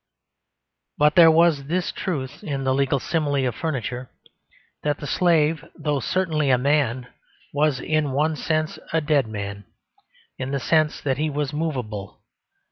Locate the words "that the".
4.81-5.05